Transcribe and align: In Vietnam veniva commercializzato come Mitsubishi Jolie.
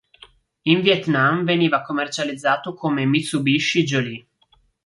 In 0.63 0.81
Vietnam 0.81 1.43
veniva 1.45 1.83
commercializzato 1.83 2.73
come 2.73 3.05
Mitsubishi 3.05 3.83
Jolie. 3.83 4.25